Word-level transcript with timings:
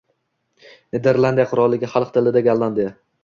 Niderlandiya 0.95 1.45
qirolligi, 1.53 1.91
xalq 1.93 2.15
tilida– 2.17 2.43
Gollandiya. 2.51 2.95